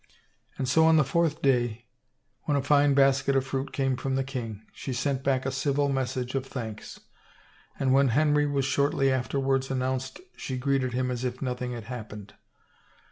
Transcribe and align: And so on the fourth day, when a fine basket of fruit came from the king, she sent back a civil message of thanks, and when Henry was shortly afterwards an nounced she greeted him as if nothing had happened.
And 0.57 0.67
so 0.67 0.85
on 0.87 0.97
the 0.97 1.03
fourth 1.03 1.43
day, 1.43 1.85
when 2.45 2.57
a 2.57 2.63
fine 2.63 2.95
basket 2.95 3.35
of 3.35 3.45
fruit 3.45 3.71
came 3.71 3.95
from 3.95 4.15
the 4.15 4.23
king, 4.23 4.65
she 4.73 4.93
sent 4.93 5.23
back 5.23 5.45
a 5.45 5.51
civil 5.51 5.89
message 5.89 6.33
of 6.33 6.43
thanks, 6.47 7.01
and 7.79 7.93
when 7.93 8.07
Henry 8.07 8.47
was 8.47 8.65
shortly 8.65 9.11
afterwards 9.11 9.69
an 9.69 9.77
nounced 9.77 10.19
she 10.35 10.57
greeted 10.57 10.93
him 10.93 11.11
as 11.11 11.23
if 11.23 11.39
nothing 11.39 11.73
had 11.73 11.83
happened. 11.83 12.33